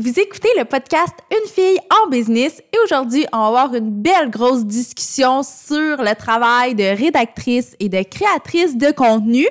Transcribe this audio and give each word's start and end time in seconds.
Vous 0.00 0.20
écoutez 0.20 0.50
le 0.56 0.64
podcast 0.64 1.12
Une 1.32 1.50
fille 1.50 1.80
en 1.90 2.08
business 2.08 2.62
et 2.72 2.76
aujourd'hui, 2.84 3.26
on 3.32 3.38
va 3.38 3.46
avoir 3.46 3.74
une 3.74 3.90
belle 3.90 4.30
grosse 4.30 4.64
discussion 4.64 5.42
sur 5.42 6.00
le 6.00 6.14
travail 6.14 6.76
de 6.76 6.84
rédactrice 6.84 7.74
et 7.80 7.88
de 7.88 8.04
créatrice 8.04 8.76
de 8.76 8.92
contenu. 8.92 9.48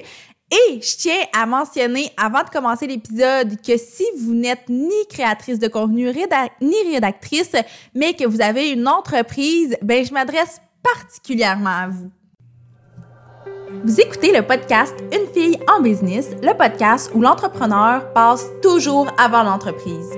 Et 0.49 0.79
je 0.81 0.95
tiens 0.95 1.19
à 1.37 1.45
mentionner 1.45 2.11
avant 2.15 2.43
de 2.43 2.49
commencer 2.49 2.87
l'épisode 2.87 3.61
que 3.61 3.75
si 3.75 4.05
vous 4.21 4.33
n'êtes 4.33 4.69
ni 4.69 5.05
créatrice 5.09 5.59
de 5.59 5.67
contenu 5.67 6.09
ni 6.61 6.93
rédactrice, 6.93 7.51
mais 7.93 8.13
que 8.13 8.25
vous 8.25 8.39
avez 8.39 8.69
une 8.69 8.87
entreprise, 8.87 9.75
ben 9.81 10.05
je 10.05 10.13
m'adresse 10.13 10.61
particulièrement 10.81 11.77
à 11.77 11.87
vous. 11.89 12.09
Vous 13.83 13.99
écoutez 13.99 14.31
le 14.31 14.43
podcast 14.43 14.95
Une 15.11 15.27
fille 15.33 15.59
en 15.69 15.81
business, 15.81 16.29
le 16.41 16.53
podcast 16.53 17.11
où 17.13 17.19
l'entrepreneur 17.19 18.13
passe 18.13 18.47
toujours 18.61 19.11
avant 19.17 19.43
l'entreprise. 19.43 20.17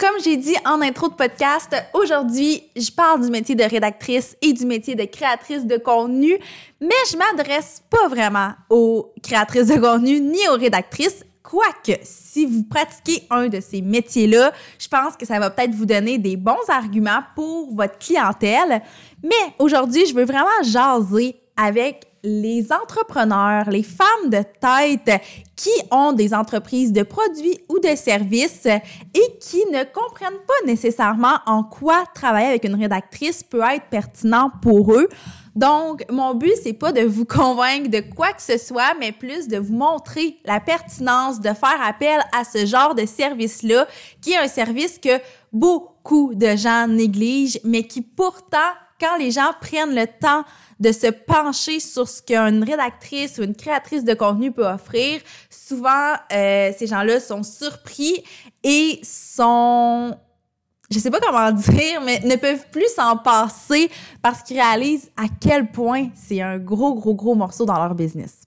comme 0.00 0.18
j'ai 0.24 0.38
dit 0.38 0.56
en 0.64 0.80
intro 0.80 1.08
de 1.08 1.14
podcast, 1.14 1.76
aujourd'hui, 1.92 2.62
je 2.74 2.90
parle 2.90 3.22
du 3.22 3.30
métier 3.30 3.54
de 3.54 3.62
rédactrice 3.62 4.34
et 4.40 4.54
du 4.54 4.64
métier 4.64 4.94
de 4.94 5.04
créatrice 5.04 5.66
de 5.66 5.76
contenu, 5.76 6.38
mais 6.80 6.88
je 7.12 7.18
m'adresse 7.18 7.82
pas 7.90 8.08
vraiment 8.08 8.52
aux 8.70 9.12
créatrices 9.22 9.66
de 9.66 9.78
contenu 9.78 10.20
ni 10.20 10.38
aux 10.48 10.56
rédactrices. 10.56 11.22
Quoique, 11.42 12.00
si 12.02 12.46
vous 12.46 12.62
pratiquez 12.62 13.26
un 13.28 13.48
de 13.48 13.60
ces 13.60 13.82
métiers-là, 13.82 14.52
je 14.78 14.88
pense 14.88 15.16
que 15.18 15.26
ça 15.26 15.38
va 15.38 15.50
peut-être 15.50 15.74
vous 15.74 15.86
donner 15.86 16.16
des 16.16 16.36
bons 16.36 16.68
arguments 16.68 17.22
pour 17.34 17.74
votre 17.74 17.98
clientèle. 17.98 18.82
Mais 19.22 19.54
aujourd'hui, 19.58 20.06
je 20.06 20.14
veux 20.14 20.24
vraiment 20.24 20.48
jaser 20.62 21.36
avec 21.58 22.06
les 22.22 22.66
entrepreneurs, 22.72 23.70
les 23.70 23.82
femmes 23.82 24.28
de 24.28 24.42
tête 24.60 25.22
qui 25.56 25.70
ont 25.90 26.12
des 26.12 26.34
entreprises 26.34 26.92
de 26.92 27.02
produits 27.02 27.58
ou 27.68 27.78
de 27.78 27.94
services 27.96 28.66
et 28.66 29.38
qui 29.40 29.64
ne 29.72 29.84
comprennent 29.84 30.40
pas 30.46 30.66
nécessairement 30.66 31.38
en 31.46 31.62
quoi 31.64 32.04
travailler 32.14 32.48
avec 32.48 32.64
une 32.64 32.74
rédactrice 32.74 33.42
peut 33.42 33.62
être 33.62 33.86
pertinent 33.90 34.50
pour 34.62 34.92
eux. 34.94 35.08
Donc, 35.56 36.04
mon 36.10 36.34
but, 36.34 36.52
c'est 36.62 36.72
pas 36.72 36.92
de 36.92 37.02
vous 37.02 37.24
convaincre 37.26 37.90
de 37.90 38.00
quoi 38.00 38.32
que 38.32 38.42
ce 38.42 38.56
soit, 38.56 38.94
mais 38.98 39.12
plus 39.12 39.48
de 39.48 39.58
vous 39.58 39.74
montrer 39.74 40.38
la 40.44 40.60
pertinence 40.60 41.40
de 41.40 41.48
faire 41.48 41.80
appel 41.84 42.20
à 42.32 42.44
ce 42.44 42.66
genre 42.66 42.94
de 42.94 43.04
service-là, 43.04 43.86
qui 44.20 44.32
est 44.32 44.38
un 44.38 44.48
service 44.48 44.98
que 44.98 45.20
beaucoup 45.52 46.34
de 46.34 46.56
gens 46.56 46.86
négligent, 46.86 47.60
mais 47.64 47.82
qui 47.82 48.02
pourtant, 48.02 48.58
quand 49.00 49.16
les 49.16 49.30
gens 49.30 49.52
prennent 49.60 49.94
le 49.94 50.06
temps 50.06 50.44
de 50.78 50.92
se 50.92 51.08
pencher 51.08 51.80
sur 51.80 52.08
ce 52.08 52.22
qu'une 52.22 52.64
rédactrice 52.64 53.38
ou 53.38 53.42
une 53.42 53.54
créatrice 53.54 54.04
de 54.04 54.14
contenu 54.14 54.52
peut 54.52 54.66
offrir, 54.66 55.20
souvent, 55.50 56.14
euh, 56.32 56.72
ces 56.76 56.86
gens-là 56.86 57.20
sont 57.20 57.42
surpris 57.42 58.24
et 58.62 59.00
sont 59.02 60.16
je 60.90 60.98
sais 60.98 61.10
pas 61.10 61.20
comment 61.20 61.52
dire, 61.52 62.00
mais 62.02 62.20
ne 62.20 62.36
peuvent 62.36 62.68
plus 62.70 62.88
s'en 62.94 63.16
passer 63.16 63.90
parce 64.22 64.42
qu'ils 64.42 64.60
réalisent 64.60 65.10
à 65.16 65.24
quel 65.40 65.70
point 65.70 66.08
c'est 66.14 66.42
un 66.42 66.58
gros, 66.58 66.94
gros, 66.94 67.14
gros 67.14 67.34
morceau 67.34 67.64
dans 67.64 67.78
leur 67.78 67.94
business. 67.94 68.42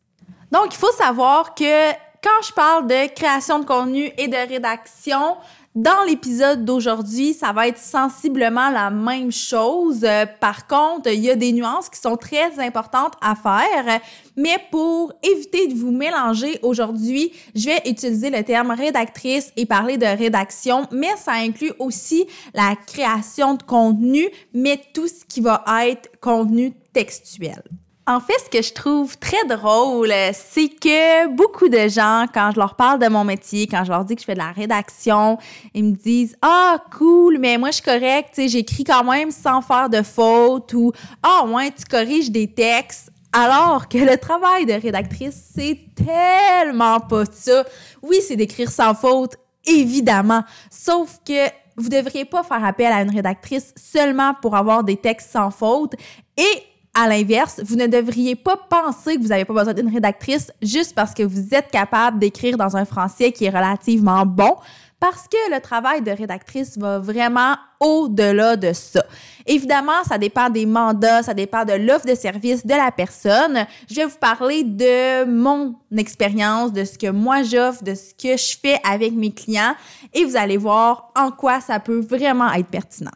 Donc, 0.51 0.67
il 0.73 0.77
faut 0.77 0.91
savoir 0.91 1.55
que 1.55 1.91
quand 2.21 2.41
je 2.45 2.53
parle 2.53 2.87
de 2.87 3.13
création 3.13 3.59
de 3.59 3.65
contenu 3.65 4.11
et 4.17 4.27
de 4.27 4.35
rédaction, 4.35 5.37
dans 5.75 6.03
l'épisode 6.07 6.65
d'aujourd'hui, 6.65 7.33
ça 7.33 7.51
va 7.51 7.67
être 7.67 7.79
sensiblement 7.79 8.69
la 8.69 8.91
même 8.91 9.31
chose. 9.31 10.05
Par 10.39 10.67
contre, 10.67 11.09
il 11.11 11.21
y 11.21 11.31
a 11.31 11.35
des 11.35 11.51
nuances 11.51 11.89
qui 11.89 11.99
sont 11.99 12.15
très 12.15 12.59
importantes 12.59 13.13
à 13.21 13.35
faire. 13.35 13.99
Mais 14.37 14.57
pour 14.71 15.13
éviter 15.23 15.67
de 15.67 15.73
vous 15.73 15.91
mélanger 15.91 16.59
aujourd'hui, 16.61 17.31
je 17.55 17.65
vais 17.65 17.81
utiliser 17.89 18.29
le 18.29 18.43
terme 18.43 18.71
rédactrice 18.71 19.51
et 19.57 19.65
parler 19.65 19.97
de 19.97 20.05
rédaction, 20.05 20.87
mais 20.91 21.15
ça 21.17 21.33
inclut 21.33 21.73
aussi 21.79 22.27
la 22.53 22.75
création 22.75 23.55
de 23.55 23.63
contenu, 23.63 24.29
mais 24.53 24.79
tout 24.93 25.07
ce 25.07 25.25
qui 25.25 25.41
va 25.41 25.63
être 25.87 26.09
contenu 26.19 26.73
textuel. 26.93 27.63
En 28.05 28.19
fait, 28.19 28.33
ce 28.43 28.49
que 28.49 28.61
je 28.61 28.73
trouve 28.73 29.17
très 29.17 29.45
drôle, 29.47 30.11
c'est 30.33 30.67
que 30.67 31.27
beaucoup 31.29 31.69
de 31.69 31.87
gens, 31.87 32.25
quand 32.33 32.51
je 32.53 32.59
leur 32.59 32.75
parle 32.75 32.99
de 32.99 33.07
mon 33.07 33.23
métier, 33.23 33.65
quand 33.65 33.85
je 33.85 33.91
leur 33.91 34.03
dis 34.03 34.15
que 34.15 34.21
je 34.21 34.25
fais 34.25 34.33
de 34.33 34.39
la 34.39 34.51
rédaction, 34.51 35.37
ils 35.73 35.85
me 35.85 35.91
disent 35.91 36.35
Ah, 36.41 36.83
cool, 36.97 37.37
mais 37.39 37.57
moi 37.57 37.69
je 37.69 37.75
suis 37.75 37.83
correct, 37.83 38.41
j'écris 38.45 38.83
quand 38.83 39.05
même 39.05 39.31
sans 39.31 39.61
faire 39.61 39.89
de 39.89 40.01
faute 40.01 40.73
ou 40.73 40.91
Ah, 41.21 41.45
ouais, 41.45 41.71
tu 41.71 41.85
corriges 41.85 42.29
des 42.29 42.51
textes. 42.51 43.09
Alors 43.31 43.87
que 43.87 43.97
le 43.97 44.17
travail 44.17 44.65
de 44.65 44.73
rédactrice, 44.73 45.51
c'est 45.55 45.79
tellement 45.95 46.99
pas 46.99 47.23
ça. 47.31 47.63
Oui, 48.01 48.17
c'est 48.21 48.35
d'écrire 48.35 48.69
sans 48.69 48.93
faute, 48.95 49.37
évidemment. 49.65 50.43
Sauf 50.69 51.19
que 51.25 51.47
vous 51.77 51.87
devriez 51.87 52.25
pas 52.25 52.43
faire 52.43 52.65
appel 52.65 52.91
à 52.91 53.01
une 53.01 53.15
rédactrice 53.15 53.73
seulement 53.77 54.33
pour 54.41 54.57
avoir 54.57 54.83
des 54.83 54.97
textes 54.97 55.31
sans 55.31 55.51
faute. 55.51 55.93
Et 56.35 56.63
à 56.93 57.07
l'inverse, 57.07 57.59
vous 57.65 57.75
ne 57.75 57.87
devriez 57.87 58.35
pas 58.35 58.57
penser 58.69 59.15
que 59.15 59.21
vous 59.21 59.29
n'avez 59.29 59.45
pas 59.45 59.53
besoin 59.53 59.73
d'une 59.73 59.91
rédactrice 59.91 60.51
juste 60.61 60.93
parce 60.93 61.13
que 61.13 61.23
vous 61.23 61.53
êtes 61.53 61.71
capable 61.71 62.19
d'écrire 62.19 62.57
dans 62.57 62.77
un 62.77 62.85
français 62.85 63.31
qui 63.31 63.45
est 63.45 63.49
relativement 63.49 64.25
bon, 64.25 64.55
parce 64.99 65.27
que 65.27 65.53
le 65.53 65.59
travail 65.59 66.01
de 66.01 66.11
rédactrice 66.11 66.77
va 66.77 66.97
vraiment 66.99 67.55
au-delà 67.81 68.55
de 68.55 68.71
ça. 68.71 69.03
Évidemment, 69.45 70.01
ça 70.07 70.17
dépend 70.17 70.49
des 70.49 70.65
mandats, 70.65 71.23
ça 71.23 71.33
dépend 71.33 71.65
de 71.65 71.73
l'offre 71.73 72.05
de 72.05 72.15
service 72.15 72.65
de 72.65 72.73
la 72.73 72.89
personne. 72.89 73.65
Je 73.89 73.95
vais 73.95 74.05
vous 74.05 74.17
parler 74.17 74.63
de 74.63 75.25
mon 75.25 75.75
expérience, 75.97 76.71
de 76.71 76.85
ce 76.85 76.97
que 76.97 77.09
moi 77.09 77.43
j'offre, 77.43 77.83
de 77.83 77.95
ce 77.95 78.13
que 78.13 78.37
je 78.37 78.55
fais 78.57 78.79
avec 78.89 79.11
mes 79.11 79.33
clients 79.33 79.75
et 80.13 80.23
vous 80.23 80.37
allez 80.37 80.55
voir 80.55 81.11
en 81.17 81.31
quoi 81.31 81.59
ça 81.59 81.81
peut 81.81 81.99
vraiment 81.99 82.53
être 82.53 82.69
pertinent. 82.69 83.11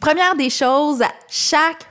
Première 0.00 0.34
des 0.34 0.50
choses, 0.50 1.02
chaque 1.28 1.86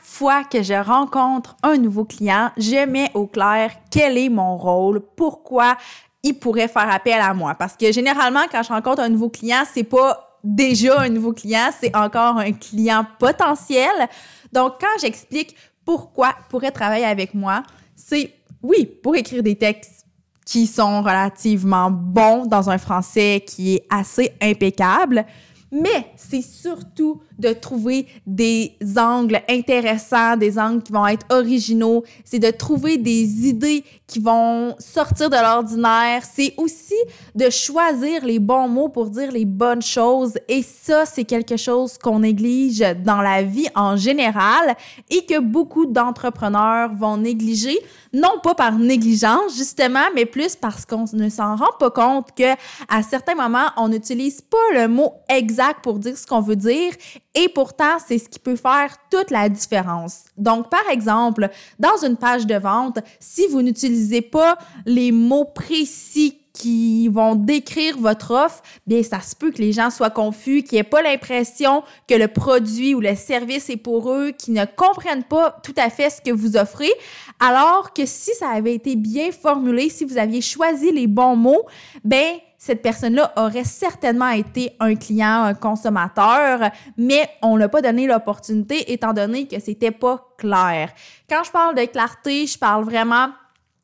que 0.52 0.62
je 0.64 0.74
rencontre 0.74 1.56
un 1.64 1.78
nouveau 1.78 2.06
client, 2.06 2.52
je 2.58 2.86
mets 2.86 3.10
au 3.14 3.26
clair 3.26 3.72
quel 3.90 4.18
est 4.18 4.30
mon 4.30 4.58
rôle, 4.58 5.02
pourquoi 5.16 5.78
il 6.24 6.34
pourrait 6.34 6.68
faire 6.68 6.92
appel 6.92 7.22
à 7.22 7.34
moi. 7.34 7.56
Parce 7.56 7.78
que 7.78 7.92
généralement, 7.92 8.44
quand 8.52 8.62
je 8.64 8.70
rencontre 8.70 9.02
un 9.02 9.10
nouveau 9.10 9.30
client, 9.30 9.64
c'est 9.72 9.84
pas 9.84 10.38
déjà 10.44 11.00
un 11.00 11.10
nouveau 11.10 11.32
client, 11.32 11.70
c'est 11.80 11.96
encore 11.96 12.38
un 12.38 12.52
client 12.52 13.06
potentiel. 13.18 14.10
Donc, 14.52 14.74
quand 14.82 15.00
j'explique 15.00 15.56
pourquoi 15.86 16.34
il 16.38 16.48
pourrait 16.50 16.72
travailler 16.72 17.06
avec 17.06 17.34
moi, 17.34 17.64
c'est 17.96 18.34
oui, 18.62 18.86
pour 19.02 19.16
écrire 19.16 19.42
des 19.42 19.56
textes 19.56 20.06
qui 20.46 20.68
sont 20.68 21.02
relativement 21.02 21.92
bons 21.92 22.46
dans 22.46 22.70
un 22.70 22.78
français 22.78 23.44
qui 23.46 23.76
est 23.76 23.86
assez 23.90 24.32
impeccable, 24.42 25.26
mais 25.72 26.12
c'est 26.16 26.42
surtout 26.42 27.22
de 27.38 27.54
trouver 27.54 28.08
des 28.26 28.76
angles 28.98 29.42
intéressants, 29.48 30.36
des 30.36 30.58
angles 30.58 30.82
qui 30.82 30.92
vont 30.92 31.08
être 31.08 31.26
originaux. 31.30 32.04
C'est 32.26 32.40
de 32.40 32.50
trouver 32.50 32.98
des 32.98 33.48
idées 33.48 33.84
qui 34.08 34.20
vont 34.20 34.76
sortir 34.80 35.30
de 35.30 35.36
l'ordinaire. 35.36 36.24
C'est 36.24 36.54
aussi 36.58 36.96
de 37.36 37.50
choisir 37.50 38.26
les 38.26 38.40
bons 38.40 38.68
mots 38.68 38.90
pour 38.90 39.10
dire 39.10 39.32
les 39.32 39.46
bonnes 39.46 39.82
choses. 39.82 40.34
Et 40.48 40.64
ça, 40.64 41.06
c'est 41.06 41.24
quelque 41.24 41.56
chose 41.56 41.98
qu'on 41.98 42.20
néglige 42.20 42.84
dans 43.06 43.22
la 43.22 43.44
vie 43.44 43.68
en 43.76 43.96
général 43.96 44.76
et 45.10 45.26
que 45.26 45.40
beaucoup 45.40 45.86
d'entrepreneurs 45.86 46.94
vont 46.96 47.18
négliger. 47.18 47.78
Non 48.12 48.40
pas 48.42 48.56
par 48.56 48.74
négligence, 48.74 49.56
justement, 49.56 50.06
mais 50.16 50.26
plus 50.26 50.56
parce 50.56 50.84
qu'on 50.84 51.06
ne 51.14 51.30
s'en 51.30 51.56
rend 51.56 51.72
pas 51.80 51.92
compte 51.92 52.30
que 52.36 52.54
à 52.90 53.04
certains 53.04 53.36
moments, 53.36 53.68
on 53.78 53.90
n'utilise 53.90 54.42
pas 54.42 54.58
le 54.74 54.88
mot 54.88 55.14
exact 55.30 55.59
pour 55.82 56.00
dire 56.00 56.18
ce 56.18 56.26
qu'on 56.26 56.42
veut 56.42 56.56
dire 56.56 56.94
et 57.36 57.50
pourtant, 57.50 57.98
c'est 58.06 58.18
ce 58.18 58.28
qui 58.28 58.40
peut 58.40 58.56
faire 58.56 58.96
toute 59.10 59.32
la 59.32 59.50
différence. 59.50 60.26
Donc, 60.38 60.70
par 60.70 60.88
exemple, 60.92 61.50
dans 61.78 62.04
une 62.04 62.18
page 62.18 62.46
de 62.46 62.56
vente, 62.56 63.00
si 63.20 63.48
vous 63.48 63.62
n'utilisez 63.62 64.22
pas 64.22 64.58
les 64.86 65.12
mots 65.12 65.46
précis 65.46 66.40
qui 66.54 67.08
vont 67.08 67.36
décrire 67.36 67.98
votre 67.98 68.32
offre, 68.32 68.62
bien, 68.86 69.02
ça 69.04 69.22
se 69.22 69.36
peut 69.36 69.52
que 69.52 69.60
les 69.60 69.72
gens 69.72 69.90
soient 69.90 70.10
confus, 70.10 70.64
qu'ils 70.64 70.78
n'aient 70.78 70.84
pas 70.84 71.02
l'impression 71.02 71.84
que 72.08 72.16
le 72.16 72.28
produit 72.28 72.94
ou 72.94 73.00
le 73.00 73.16
service 73.16 73.70
est 73.70 73.78
pour 73.78 74.12
eux, 74.12 74.32
qu'ils 74.32 74.56
ne 74.56 74.66
comprennent 74.66 75.24
pas 75.24 75.58
tout 75.64 75.76
à 75.78 75.90
fait 75.90 76.10
ce 76.10 76.22
que 76.22 76.32
vous 76.32 76.58
offrez. 76.58 76.92
Alors 77.40 77.94
que 77.94 78.06
si 78.06 78.32
ça 78.36 78.50
avait 78.50 78.76
été 78.76 78.98
bien 78.98 79.32
formulé, 79.32 79.90
si 79.90 80.04
vous 80.04 80.18
aviez 80.18 80.42
choisi 80.42 80.92
les 80.92 81.08
bons 81.08 81.38
mots, 81.38 81.64
ben 82.04 82.36
cette 82.60 82.82
personne-là 82.82 83.32
aurait 83.38 83.64
certainement 83.64 84.30
été 84.30 84.76
un 84.82 84.94
client, 84.96 85.44
un 85.44 85.54
consommateur, 85.54 86.60
mais 86.98 87.30
on 87.42 87.58
n'a 87.58 87.70
pas 87.70 87.82
donné 87.82 88.06
l'opportunité 88.06 88.92
étant 88.92 89.14
donné 89.14 89.48
que 89.48 89.60
c'était 89.62 89.92
pas 89.92 90.28
clair. 90.38 90.92
Quand 91.30 91.42
je 91.46 91.52
parle 91.52 91.76
de 91.76 91.86
clarté, 91.86 92.46
je 92.46 92.60
parle 92.60 92.84
vraiment 92.84 93.30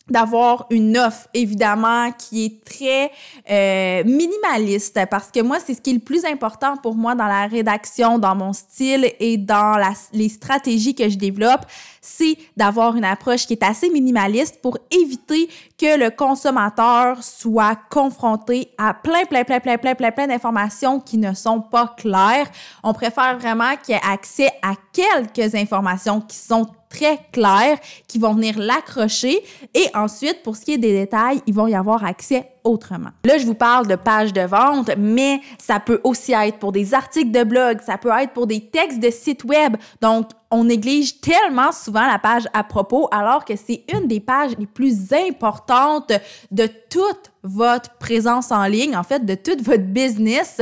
d'avoir 0.09 0.67
une 0.69 0.97
offre 0.97 1.27
évidemment 1.33 2.11
qui 2.11 2.45
est 2.45 2.63
très 2.63 3.11
euh, 3.49 4.03
minimaliste. 4.03 4.99
Parce 5.09 5.31
que 5.31 5.41
moi 5.41 5.57
c'est 5.65 5.73
ce 5.73 5.81
qui 5.81 5.91
est 5.91 5.93
le 5.93 5.99
plus 5.99 6.25
important 6.25 6.77
pour 6.77 6.95
moi 6.95 7.15
dans 7.15 7.27
la 7.27 7.47
rédaction 7.47 8.19
dans 8.19 8.35
mon 8.35 8.53
style 8.53 9.11
et 9.19 9.37
dans 9.37 9.77
les 10.13 10.29
stratégies 10.29 10.95
que 10.95 11.09
je 11.09 11.17
développe 11.17 11.65
c'est 12.05 12.37
d'avoir 12.55 12.95
une 12.95 13.03
approche 13.03 13.47
qui 13.47 13.53
est 13.53 13.63
assez 13.63 13.89
minimaliste 13.89 14.61
pour 14.61 14.77
éviter 14.91 15.49
que 15.77 15.97
le 15.97 16.11
consommateur 16.11 17.23
soit 17.23 17.77
confronté 17.89 18.69
à 18.77 18.93
plein 18.93 19.25
plein 19.25 19.43
plein 19.43 19.59
plein 19.59 19.77
plein 19.77 19.95
plein 19.95 20.11
plein 20.11 20.27
d'informations 20.27 20.99
qui 20.99 21.17
ne 21.17 21.33
sont 21.33 21.61
pas 21.61 21.95
claires. 21.97 22.47
On 22.83 22.93
préfère 22.93 23.37
vraiment 23.39 23.75
qu'il 23.83 23.95
ait 23.95 24.01
accès 24.07 24.49
à 24.61 24.73
quelques 24.93 25.55
informations 25.55 26.21
qui 26.21 26.37
sont 26.37 26.67
très 26.89 27.19
clairs 27.31 27.77
qui 28.07 28.19
vont 28.19 28.33
venir 28.33 28.57
l'accrocher. 28.57 29.43
Et 29.73 29.85
ensuite, 29.93 30.43
pour 30.43 30.55
ce 30.55 30.65
qui 30.65 30.73
est 30.73 30.77
des 30.77 30.93
détails, 30.93 31.41
ils 31.47 31.53
vont 31.53 31.67
y 31.67 31.75
avoir 31.75 32.03
accès 32.03 32.51
autrement. 32.63 33.11
Là, 33.23 33.37
je 33.37 33.45
vous 33.45 33.53
parle 33.53 33.87
de 33.87 33.95
pages 33.95 34.33
de 34.33 34.41
vente, 34.41 34.89
mais 34.97 35.39
ça 35.59 35.79
peut 35.79 36.01
aussi 36.03 36.33
être 36.33 36.57
pour 36.57 36.71
des 36.71 36.93
articles 36.93 37.31
de 37.31 37.43
blog, 37.43 37.79
ça 37.85 37.97
peut 37.97 38.09
être 38.19 38.33
pour 38.33 38.47
des 38.47 38.69
textes 38.69 38.99
de 38.99 39.11
site 39.11 39.43
web. 39.43 39.77
Donc, 40.01 40.29
on 40.51 40.63
néglige 40.63 41.21
tellement 41.21 41.71
souvent 41.71 42.07
la 42.07 42.19
page 42.19 42.47
à 42.53 42.63
propos, 42.63 43.07
alors 43.11 43.45
que 43.45 43.55
c'est 43.55 43.83
une 43.93 44.07
des 44.07 44.19
pages 44.19 44.53
les 44.57 44.67
plus 44.67 45.13
importantes 45.13 46.11
de 46.51 46.67
toute 46.89 47.31
votre 47.45 47.91
présence 47.97 48.51
en 48.51 48.65
ligne, 48.65 48.95
en 48.95 49.03
fait, 49.03 49.25
de 49.25 49.35
toute 49.35 49.61
votre 49.61 49.83
business. 49.83 50.59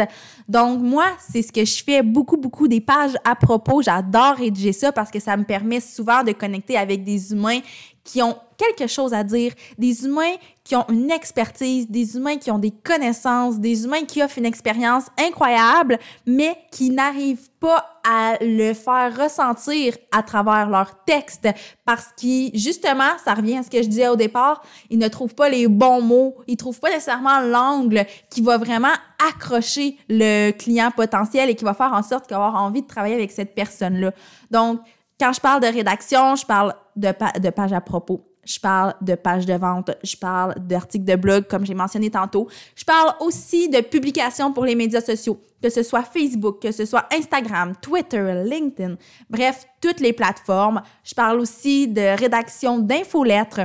Donc, 0.47 0.81
moi, 0.81 1.05
c'est 1.19 1.41
ce 1.41 1.51
que 1.51 1.63
je 1.63 1.83
fais 1.83 2.03
beaucoup, 2.03 2.37
beaucoup 2.37 2.67
des 2.67 2.81
pages 2.81 3.15
à 3.23 3.35
propos. 3.35 3.81
J'adore 3.81 4.35
rédiger 4.35 4.73
ça 4.73 4.91
parce 4.91 5.09
que 5.09 5.19
ça 5.19 5.37
me 5.37 5.43
permet 5.43 5.79
souvent 5.79 6.23
de 6.23 6.33
connecter 6.33 6.77
avec 6.77 7.03
des 7.03 7.31
humains 7.31 7.59
qui 8.03 8.21
ont 8.21 8.37
quelque 8.57 8.87
chose 8.87 9.13
à 9.13 9.23
dire, 9.23 9.53
des 9.77 10.05
humains 10.05 10.35
qui 10.63 10.75
ont 10.75 10.85
une 10.89 11.11
expertise, 11.11 11.89
des 11.89 12.15
humains 12.15 12.37
qui 12.37 12.51
ont 12.51 12.59
des 12.59 12.71
connaissances, 12.71 13.59
des 13.59 13.83
humains 13.83 14.05
qui 14.05 14.23
offrent 14.23 14.37
une 14.37 14.45
expérience 14.45 15.05
incroyable, 15.19 15.99
mais 16.25 16.55
qui 16.71 16.89
n'arrivent 16.89 17.49
pas 17.59 17.99
à 18.05 18.37
le 18.41 18.73
faire 18.73 19.17
ressentir 19.17 19.97
à 20.11 20.23
travers 20.23 20.69
leur 20.69 21.03
texte 21.05 21.47
parce 21.85 22.07
qu'ils, 22.15 22.57
justement, 22.57 23.17
ça 23.23 23.33
revient 23.33 23.57
à 23.57 23.63
ce 23.63 23.69
que 23.69 23.81
je 23.81 23.87
disais 23.87 24.07
au 24.07 24.15
départ, 24.15 24.63
ils 24.89 24.99
ne 24.99 25.07
trouvent 25.07 25.35
pas 25.35 25.49
les 25.49 25.67
bons 25.67 26.01
mots, 26.01 26.35
ils 26.47 26.57
trouvent 26.57 26.79
pas 26.79 26.89
nécessairement 26.89 27.39
l'angle 27.41 28.05
qui 28.29 28.41
va 28.41 28.57
vraiment 28.57 28.93
accrocher 29.29 29.97
le 30.09 30.51
client 30.51 30.91
potentiel 30.91 31.49
et 31.49 31.55
qui 31.55 31.63
va 31.63 31.73
faire 31.73 31.93
en 31.93 32.03
sorte 32.03 32.27
qu'il 32.27 32.37
va 32.37 32.45
avoir 32.45 32.61
envie 32.61 32.81
de 32.81 32.87
travailler 32.87 33.15
avec 33.15 33.31
cette 33.31 33.55
personne-là. 33.55 34.11
Donc, 34.51 34.79
quand 35.23 35.31
je 35.31 35.39
parle 35.39 35.61
de 35.61 35.67
rédaction, 35.67 36.35
je 36.35 36.45
parle 36.45 36.73
de, 36.97 37.07
de 37.39 37.49
page 37.49 37.71
à 37.71 37.79
propos. 37.79 38.27
Je 38.43 38.59
parle 38.59 38.93
de 38.99 39.15
pages 39.15 39.45
de 39.45 39.53
vente, 39.53 39.91
je 40.03 40.17
parle 40.17 40.53
d'articles 40.59 41.05
de 41.05 41.15
blog, 41.15 41.47
comme 41.47 41.65
j'ai 41.65 41.73
mentionné 41.73 42.09
tantôt. 42.11 42.49
Je 42.75 42.83
parle 42.83 43.13
aussi 43.21 43.69
de 43.69 43.79
publications 43.79 44.51
pour 44.51 44.65
les 44.65 44.75
médias 44.75 44.99
sociaux, 44.99 45.39
que 45.61 45.69
ce 45.69 45.81
soit 45.81 46.03
Facebook, 46.03 46.61
que 46.61 46.73
ce 46.73 46.83
soit 46.83 47.05
Instagram, 47.17 47.71
Twitter, 47.81 48.43
LinkedIn, 48.45 48.97
bref, 49.29 49.65
toutes 49.79 50.01
les 50.01 50.11
plateformes. 50.11 50.81
Je 51.05 51.13
parle 51.13 51.39
aussi 51.39 51.87
de 51.87 52.19
rédaction 52.19 52.79
d'infolettres. 52.79 53.61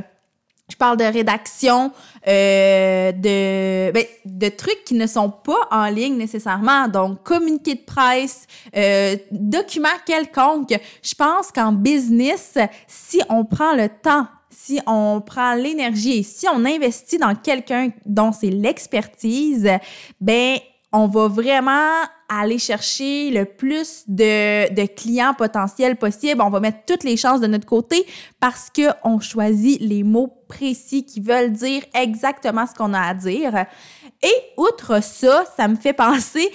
Je 0.69 0.76
parle 0.76 0.99
de 0.99 1.05
rédaction 1.05 1.93
euh, 2.26 3.12
de, 3.12 3.91
ben, 3.91 4.05
de 4.26 4.49
trucs 4.50 4.85
qui 4.85 4.94
ne 4.94 5.06
sont 5.06 5.31
pas 5.31 5.67
en 5.70 5.87
ligne 5.87 6.17
nécessairement. 6.17 6.88
Donc, 6.88 7.23
communiqué 7.23 7.75
de 7.75 7.81
presse, 7.81 8.47
euh, 8.76 9.17
document 9.31 9.88
quelconque. 10.05 10.79
Je 11.03 11.15
pense 11.15 11.50
qu'en 11.53 11.73
business, 11.73 12.59
si 12.87 13.20
on 13.29 13.44
prend 13.44 13.75
le 13.75 13.88
temps 13.88 14.26
si 14.50 14.81
on 14.87 15.23
prend 15.25 15.55
l'énergie 15.55 16.25
si 16.25 16.47
on 16.49 16.65
investit 16.65 17.17
dans 17.17 17.35
quelqu'un 17.35 17.91
dont 18.05 18.32
c'est 18.32 18.50
l'expertise, 18.50 19.70
ben 20.20 20.59
on 20.93 21.06
va 21.06 21.29
vraiment 21.29 22.03
aller 22.29 22.59
chercher 22.59 23.31
le 23.31 23.44
plus 23.44 24.05
de, 24.09 24.73
de, 24.73 24.87
clients 24.87 25.35
potentiels 25.35 25.97
possible. 25.97 26.43
On 26.43 26.50
va 26.50 26.61
mettre 26.61 26.79
toutes 26.87 27.05
les 27.05 27.17
chances 27.17 27.41
de 27.41 27.47
notre 27.47 27.67
côté 27.67 28.06
parce 28.41 28.70
qu'on 28.70 29.20
choisit 29.20 29.81
les 29.81 30.03
mots 30.03 30.38
précis 30.49 31.05
qui 31.05 31.21
veulent 31.21 31.53
dire 31.53 31.83
exactement 31.95 32.67
ce 32.67 32.75
qu'on 32.75 32.95
a 32.95 33.00
à 33.00 33.15
dire. 33.15 33.67
Et 34.23 34.35
outre 34.56 35.03
ça, 35.03 35.45
ça 35.56 35.69
me 35.69 35.77
fait 35.77 35.93
penser 35.93 36.50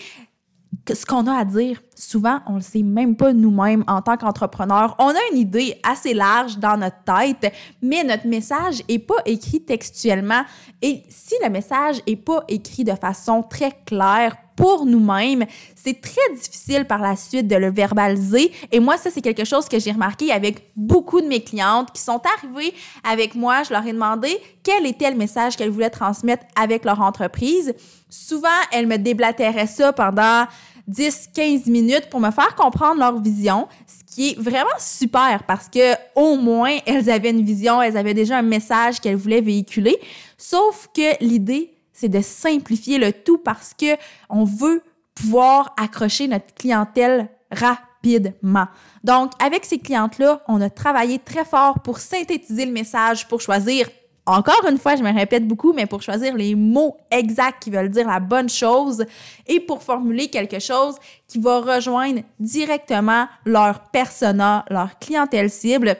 ce 0.92 1.06
qu'on 1.06 1.28
a 1.28 1.34
à 1.40 1.46
dire. 1.46 1.82
Souvent, 1.96 2.40
on 2.48 2.56
le 2.56 2.62
sait 2.62 2.82
même 2.82 3.16
pas 3.16 3.32
nous-mêmes 3.32 3.84
en 3.88 4.02
tant 4.02 4.18
qu'entrepreneurs. 4.18 4.96
On 5.00 5.10
a 5.10 5.20
une 5.32 5.38
idée 5.38 5.80
assez 5.84 6.14
large 6.14 6.58
dans 6.58 6.76
notre 6.76 7.04
tête, 7.06 7.54
mais 7.82 8.04
notre 8.04 8.28
message 8.28 8.82
est 8.90 9.00
pas 9.00 9.22
écrit 9.26 9.62
textuellement. 9.62 10.44
Et 10.82 11.04
si 11.08 11.36
le 11.42 11.50
message 11.50 12.02
est 12.06 12.18
pas 12.18 12.44
écrit 12.50 12.84
de 12.84 12.96
façon 12.96 13.44
très 13.44 13.72
claire 13.86 14.36
pour 14.56 14.86
nous-mêmes, 14.86 15.46
c'est 15.76 16.00
très 16.00 16.36
difficile 16.36 16.86
par 16.86 17.00
la 17.00 17.16
suite 17.16 17.48
de 17.48 17.56
le 17.56 17.72
verbaliser. 17.72 18.52
Et 18.72 18.80
moi, 18.80 18.98
ça, 18.98 19.10
c'est 19.10 19.22
quelque 19.22 19.46
chose 19.46 19.68
que 19.68 19.80
j'ai 19.80 19.92
remarqué 19.92 20.32
avec 20.32 20.72
beaucoup 20.76 21.22
de 21.22 21.28
mes 21.28 21.44
clientes 21.44 21.92
qui 21.92 22.02
sont 22.02 22.22
arrivées 22.38 22.74
avec 23.04 23.36
moi. 23.36 23.64
Je 23.64 23.72
leur 23.72 23.86
ai 23.86 23.94
demandé 23.94 24.38
quel 24.62 24.86
était 24.86 25.10
le 25.10 25.18
message 25.18 25.56
qu'elles 25.56 25.72
voulaient 25.72 25.90
transmettre 25.90 26.46
avec 26.56 26.86
leur 26.86 27.02
entreprise. 27.02 27.74
Souvent, 28.14 28.48
elles 28.72 28.86
me 28.86 28.98
déblatéraient 28.98 29.66
ça 29.66 29.92
pendant 29.92 30.46
10-15 30.88 31.68
minutes 31.68 32.10
pour 32.12 32.20
me 32.20 32.30
faire 32.30 32.54
comprendre 32.54 33.00
leur 33.00 33.20
vision, 33.20 33.68
ce 33.88 34.14
qui 34.14 34.30
est 34.30 34.40
vraiment 34.40 34.70
super 34.78 35.44
parce 35.48 35.68
que 35.68 35.96
au 36.14 36.36
moins 36.36 36.78
elles 36.86 37.10
avaient 37.10 37.32
une 37.32 37.44
vision, 37.44 37.82
elles 37.82 37.98
avaient 37.98 38.14
déjà 38.14 38.38
un 38.38 38.44
message 38.44 39.02
qu'elles 39.02 39.16
voulaient 39.16 39.42
véhiculer. 39.42 39.98
Sauf 40.38 40.90
que 40.96 41.24
l'idée, 41.26 41.74
c'est 41.92 42.08
de 42.08 42.22
simplifier 42.22 43.00
le 43.00 43.12
tout 43.14 43.40
parce 43.40 43.74
que 43.74 43.98
on 44.30 44.44
veut 44.44 44.84
pouvoir 45.16 45.74
accrocher 45.82 46.28
notre 46.28 46.54
clientèle 46.54 47.30
rapidement. 47.50 48.68
Donc, 49.04 49.32
avec 49.44 49.66
ces 49.66 49.80
clientes-là, 49.80 50.44
on 50.48 50.62
a 50.62 50.70
travaillé 50.70 51.18
très 51.18 51.46
fort 51.46 51.80
pour 51.80 51.98
synthétiser 51.98 52.68
le 52.68 52.74
message, 52.74 53.28
pour 53.28 53.42
choisir 53.42 53.90
encore 54.26 54.66
une 54.70 54.78
fois, 54.78 54.96
je 54.96 55.04
me 55.04 55.14
répète 55.14 55.46
beaucoup, 55.48 55.74
mais 55.74 55.86
pour 55.86 56.02
choisir 56.02 56.36
les 56.36 56.56
mots 56.56 56.96
exacts 57.12 57.64
qui 57.64 57.70
veulent 57.70 57.90
dire 57.90 58.08
la 58.08 58.20
bonne 58.20 58.50
chose 58.50 59.06
et 59.48 59.60
pour 59.60 59.84
formuler 59.84 60.30
quelque 60.30 60.60
chose 60.60 60.96
qui 61.28 61.40
va 61.40 61.60
rejoindre 61.60 62.22
directement 62.40 63.28
leur 63.46 63.80
persona, 63.90 64.64
leur 64.70 64.98
clientèle 65.00 65.50
cible 65.50 65.98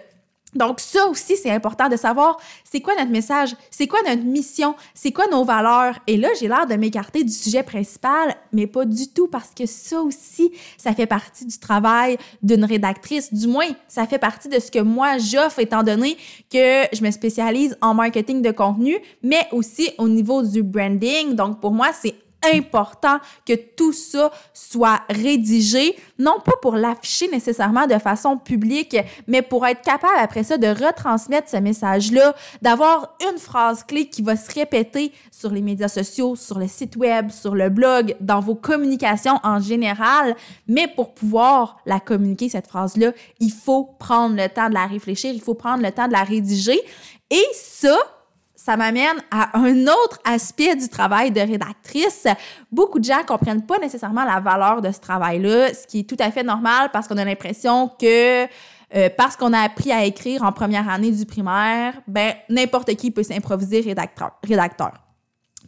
donc 0.56 0.80
ça 0.80 1.08
aussi, 1.08 1.36
c'est 1.38 1.52
important 1.52 1.90
de 1.90 1.96
savoir 1.96 2.38
c'est 2.64 2.82
quoi 2.82 2.96
notre 2.96 3.12
message, 3.12 3.56
c'est 3.72 3.88
quoi 3.88 4.00
notre 4.08 4.24
mission, 4.24 4.76
c'est 4.94 5.12
quoi 5.12 5.26
nos 5.32 5.44
valeurs. 5.44 6.00
Et 6.08 6.18
là, 6.18 6.30
j'ai 6.40 6.48
l'air 6.48 6.68
de 6.68 6.76
m'écarter 6.76 7.24
du 7.24 7.32
sujet 7.32 7.64
principal, 7.64 8.36
mais 8.52 8.68
pas 8.68 8.86
du 8.86 9.08
tout 9.08 9.28
parce 9.28 9.52
que 9.56 9.66
ça 9.66 10.02
aussi, 10.02 10.52
ça 10.78 10.94
fait 10.94 11.06
partie 11.06 11.46
du 11.46 11.58
travail 11.58 12.18
d'une 12.42 12.66
rédactrice. 12.66 13.34
Du 13.34 13.48
moins, 13.48 13.68
ça 13.88 14.06
fait 14.06 14.20
partie 14.20 14.50
de 14.50 14.60
ce 14.60 14.72
que 14.72 14.80
moi 14.80 15.18
j'offre 15.18 15.60
étant 15.60 15.84
donné 15.84 16.18
que 16.52 16.84
je 16.94 17.04
me 17.04 17.12
spécialise 17.12 17.78
en 17.82 17.94
marketing 17.94 18.42
de 18.42 18.52
contenu, 18.52 18.98
mais 19.22 19.48
aussi 19.52 19.92
au 19.98 20.08
niveau 20.08 20.44
du 20.44 20.64
branding. 20.64 21.36
Donc 21.36 21.60
pour 21.60 21.72
moi, 21.72 21.92
c'est 21.94 22.16
important 22.54 23.18
que 23.46 23.54
tout 23.54 23.94
ça 23.94 24.32
soit 24.54 25.02
rédigé, 25.10 25.96
non 26.20 26.40
pas 26.44 26.54
pour 26.62 26.76
l'afficher 26.76 27.28
nécessairement 27.30 27.88
de 27.88 27.98
façon 27.98 28.38
publique, 28.38 28.98
mais 29.28 29.42
pour 29.42 29.66
être 29.66 29.82
capable 29.82 30.14
après 30.20 30.44
ça 30.44 30.58
de 30.58 30.68
retransmettre 30.68 31.50
ce 31.50 31.58
message-là, 31.58 32.36
d'avoir 32.62 33.16
une 33.32 33.38
phrase 33.38 33.84
clé 33.84 34.08
qui 34.08 34.22
va 34.22 34.36
se 34.36 34.52
répéter 34.52 35.12
sur 35.32 35.50
les 35.52 35.62
médias 35.62 35.88
sociaux, 35.88 36.36
sur 36.36 36.60
le 36.60 36.68
site 36.68 36.96
web, 36.96 37.30
sur 37.30 37.56
le 37.56 37.70
blog, 37.70 38.16
dans 38.20 38.40
vos 38.40 38.56
communications 38.56 39.40
en 39.44 39.60
général. 39.60 40.36
Mais 40.68 40.88
pour 40.88 41.14
pouvoir 41.14 41.78
la 41.86 42.00
communiquer, 42.00 42.50
cette 42.50 42.68
phrase-là, 42.68 43.12
il 43.40 43.52
faut 43.52 43.86
prendre 44.00 44.36
le 44.36 44.48
temps 44.50 44.70
de 44.70 44.74
la 44.74 44.86
réfléchir, 44.86 45.34
il 45.34 45.42
faut 45.42 45.54
prendre 45.54 45.84
le 45.84 45.92
temps 45.92 46.08
de 46.08 46.14
la 46.14 46.24
rédiger. 46.24 46.80
Et 47.30 47.46
ça, 47.54 47.98
ça 48.64 48.78
m'amène 48.78 49.18
à 49.30 49.60
un 49.60 49.88
autre 49.88 50.20
aspect 50.24 50.74
du 50.78 50.88
travail 50.88 51.32
de 51.32 51.42
rédactrice. 51.42 52.28
Beaucoup 52.72 52.98
de 52.98 53.04
gens 53.04 53.22
comprennent 53.28 53.66
pas 53.66 53.78
nécessairement 53.78 54.24
la 54.24 54.40
valeur 54.40 54.82
de 54.82 54.90
ce 54.90 55.02
travail-là, 55.02 55.74
ce 55.74 55.86
qui 55.86 56.00
est 56.00 56.04
tout 56.10 56.16
à 56.18 56.32
fait 56.32 56.44
normal 56.44 56.90
parce 56.94 57.10
qu'on 57.10 57.18
a 57.18 57.26
l'impression 57.26 57.90
que 58.00 58.44
euh, 58.46 59.10
parce 59.18 59.36
qu'on 59.36 59.52
a 59.52 59.60
appris 59.60 59.92
à 59.92 60.06
écrire 60.06 60.44
en 60.44 60.54
première 60.54 60.88
année 60.88 61.12
du 61.12 61.26
primaire, 61.26 61.96
ben 62.08 62.36
n'importe 62.48 62.96
qui 62.96 63.12
peut 63.12 63.24
s'improviser 63.24 63.82
rédacteur. 63.82 64.32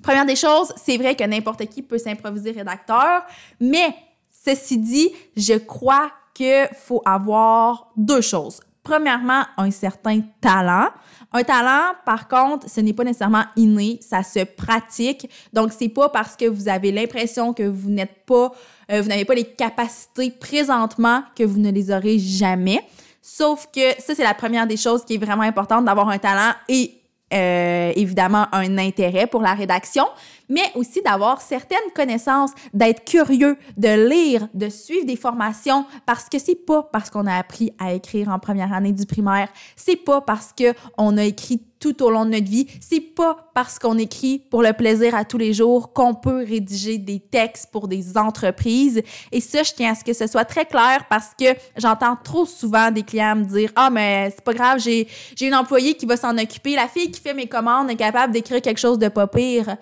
Première 0.02 0.25
des 0.25 0.38
choses, 0.38 0.72
c'est 0.78 0.96
vrai 0.96 1.16
que 1.16 1.24
n'importe 1.25 1.66
qui 1.66 1.82
peut 1.82 1.98
s'improviser 1.98 2.52
rédacteur, 2.52 3.24
mais 3.60 3.94
ceci 4.30 4.78
dit, 4.78 5.12
je 5.36 5.56
crois 5.56 6.12
qu'il 6.34 6.70
faut 6.74 7.02
avoir 7.04 7.92
deux 7.98 8.22
choses. 8.22 8.62
Premièrement, 8.86 9.44
un 9.58 9.72
certain 9.72 10.22
talent. 10.39 10.88
Un 11.34 11.44
talent, 11.44 11.96
par 12.06 12.30
contre, 12.30 12.70
ce 12.70 12.80
n'est 12.80 12.94
pas 12.94 13.04
nécessairement 13.04 13.44
inné, 13.58 14.00
ça 14.00 14.24
se 14.24 14.46
pratique. 14.46 15.30
Donc, 15.51 15.74
c'est 15.77 15.89
pas 15.89 16.08
parce 16.08 16.38
que 16.38 16.46
vous 16.46 16.70
avez 16.70 16.94
l'impression 16.94 17.51
que 17.51 17.63
vous 17.63 17.89
n'êtes 17.89 18.24
pas, 18.25 18.54
euh, 18.92 19.01
vous 19.01 19.10
n'avez 19.10 19.25
pas 19.25 19.36
les 19.36 19.44
capacités 19.44 20.32
présentement 20.32 21.24
que 21.36 21.44
vous 21.44 21.60
ne 21.60 21.72
les 21.72 21.92
aurez 21.92 22.20
jamais. 22.20 22.80
Sauf 23.22 23.68
que 23.74 24.00
ça, 24.00 24.13
c'est 24.15 24.24
la 24.24 24.36
première 24.36 24.68
des 24.68 24.77
choses 24.77 25.04
qui 25.04 25.15
est 25.15 25.25
vraiment 25.25 25.42
importante 25.42 25.84
d'avoir 25.84 26.08
un 26.08 26.20
talent 26.20 26.54
et 26.70 26.94
euh, 27.34 27.92
évidemment 27.96 28.46
un 28.51 28.77
intérêt 28.77 29.25
pour 29.25 29.42
la 29.42 29.56
rédaction, 29.56 30.06
mais 30.50 30.72
aussi 30.75 31.02
d'avoir 31.02 31.42
certaines 31.42 31.78
connaissances, 31.94 32.52
d'être 32.74 33.04
curieux, 33.06 33.58
de 33.78 34.10
lire, 34.10 34.48
de 34.54 34.70
suivre 34.70 35.06
des 35.06 35.16
formations, 35.16 35.86
parce 36.06 36.30
que 36.30 36.40
c'est 36.40 36.56
pas 36.66 36.84
parce 36.84 37.10
qu'on 37.10 37.28
a 37.28 37.36
appris 37.36 37.72
à 37.80 37.94
écrire 37.94 38.30
en 38.30 38.40
première 38.40 38.74
année 38.74 38.92
du 38.94 39.06
primaire, 39.06 39.50
c'est 39.75 39.96
pas 39.96 40.22
parce 40.22 40.54
que 40.54 40.74
on 40.98 41.18
a 41.18 41.24
écrit 41.24 41.62
tout 41.80 42.02
au 42.04 42.10
long 42.10 42.25
de 42.25 42.32
notre 42.32 42.50
vie, 42.50 42.68
c'est 42.80 43.00
pas 43.00 43.38
parce 43.54 43.78
qu'on 43.78 43.98
écrit 43.98 44.40
pour 44.40 44.64
le 44.64 44.74
plaisir 44.74 45.14
à 45.14 45.24
tous 45.24 45.38
les 45.38 45.54
jours 45.54 45.94
qu'on 45.94 46.16
peut 46.16 46.44
rédiger 46.44 46.98
des 46.98 47.20
textes 47.20 47.70
pour 47.72 47.88
des 47.88 48.18
entreprises. 48.18 49.04
Et 49.32 49.42
ça, 49.42 49.62
je 49.62 49.74
tiens 49.74 49.92
à 49.92 49.96
ce 49.96 50.04
que 50.04 50.14
ce 50.14 50.25
soit 50.25 50.46
très 50.46 50.66
clair 50.66 51.06
parce 51.10 51.32
que 51.38 51.46
j'entends 51.78 52.16
trop 52.16 52.46
souvent 52.46 52.90
des 52.92 53.04
clients 53.04 53.36
me 53.36 53.44
dire 53.44 53.72
"Ah 53.75 53.90
mais 53.92 54.32
c'est 54.34 54.44
pas 54.44 54.54
grave, 54.54 54.80
j'ai 54.80 55.08
j'ai 55.36 55.48
une 55.48 55.56
employée 55.56 55.94
qui 55.96 56.06
va 56.06 56.18
s'en 56.18 56.36
occuper, 56.38 56.75
la 56.75 56.88
fille 56.88 57.12
qui 57.12 57.22
fait 57.22 57.34
mes 57.34 57.48
commandes 57.48 57.90
est 57.92 57.96
capable 57.96 58.34
d'écrire 58.34 58.62
quelque 58.62 58.80
chose 58.80 58.98
de 58.98 59.10
pas 59.10 59.28
pire." 59.28 59.78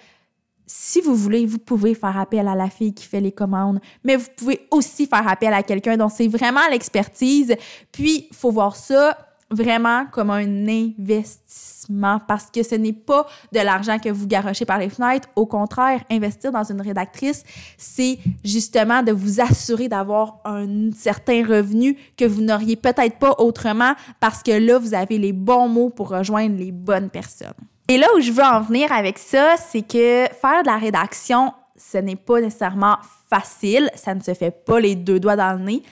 Si 0.75 1.01
vous 1.01 1.13
voulez, 1.13 1.45
vous 1.45 1.59
pouvez 1.59 1.93
faire 1.93 2.17
appel 2.17 2.47
à 2.47 2.55
la 2.55 2.67
fille 2.67 2.95
qui 2.95 3.05
fait 3.05 3.21
les 3.21 3.31
commandes, 3.31 3.79
mais 4.03 4.15
vous 4.15 4.29
pouvez 4.35 4.67
aussi 4.71 5.05
faire 5.05 5.27
appel 5.27 5.53
à 5.53 5.61
quelqu'un 5.61 5.97
dont 5.97 6.09
c'est 6.09 6.27
vraiment 6.27 6.67
l'expertise. 6.71 7.55
Puis, 7.91 8.27
il 8.31 8.35
faut 8.35 8.49
voir 8.49 8.75
ça 8.75 9.15
vraiment 9.51 10.07
comme 10.11 10.31
un 10.31 10.67
investissement 10.67 12.19
parce 12.27 12.47
que 12.49 12.63
ce 12.63 12.73
n'est 12.73 12.91
pas 12.91 13.27
de 13.51 13.59
l'argent 13.59 13.99
que 13.99 14.09
vous 14.09 14.25
garochez 14.25 14.65
par 14.65 14.79
les 14.79 14.89
fenêtres. 14.89 15.29
Au 15.35 15.45
contraire, 15.45 16.03
investir 16.09 16.51
dans 16.51 16.63
une 16.63 16.81
rédactrice, 16.81 17.43
c'est 17.77 18.17
justement 18.43 19.03
de 19.03 19.11
vous 19.11 19.41
assurer 19.41 19.89
d'avoir 19.89 20.39
un 20.43 20.91
certain 20.91 21.45
revenu 21.45 21.95
que 22.17 22.25
vous 22.25 22.41
n'auriez 22.41 22.77
peut-être 22.77 23.19
pas 23.19 23.35
autrement 23.37 23.93
parce 24.19 24.41
que 24.41 24.51
là, 24.51 24.79
vous 24.79 24.95
avez 24.95 25.19
les 25.19 25.33
bons 25.33 25.67
mots 25.67 25.91
pour 25.91 26.09
rejoindre 26.09 26.57
les 26.57 26.71
bonnes 26.71 27.11
personnes. 27.11 27.53
Et 27.93 27.97
là 27.99 28.07
où 28.17 28.19
je 28.19 28.31
veux 28.31 28.43
en 28.43 28.59
venir 28.61 28.91
avec 28.91 29.19
ça, 29.19 29.53
c'est 29.55 29.83
que 29.83 30.25
faire 30.41 30.63
de 30.63 30.67
la 30.67 30.77
rédaction, 30.77 31.53
ce 31.77 31.99
n'est 31.99 32.15
pas 32.15 32.41
nécessairement 32.41 32.97
facile, 33.29 33.91
ça 33.93 34.15
ne 34.15 34.19
se 34.19 34.33
fait 34.33 34.49
pas 34.49 34.79
les 34.79 34.95
deux 34.95 35.19
doigts 35.19 35.35
dans 35.35 35.53
le 35.53 35.63
nez 35.63 35.83